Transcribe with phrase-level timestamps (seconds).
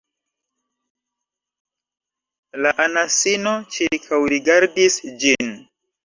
[2.65, 5.53] La anasino ĉirkaŭrigardis ĝin.